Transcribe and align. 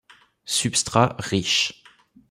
Substrat 0.47 1.29
riche. 1.31 1.75